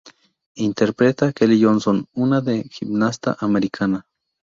Interpreta 0.55 1.27
a 1.27 1.31
Kelly 1.31 1.59
Johnson, 1.61 2.07
una 2.13 2.41
de 2.41 2.63
gimnasta 2.71 3.37
americana. 3.39 4.07